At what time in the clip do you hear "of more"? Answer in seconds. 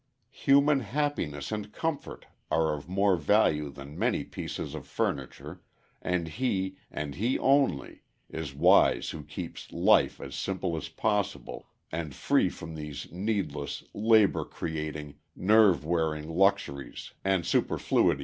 2.73-3.15